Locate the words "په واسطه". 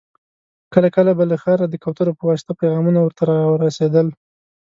2.19-2.51